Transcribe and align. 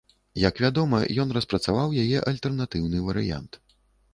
Як 0.43 0.61
вядома, 0.63 1.01
ён 1.23 1.35
распрацаваў 1.37 1.93
яе 2.05 2.25
альтэрнатыўны 2.33 3.03
варыянт. 3.11 3.63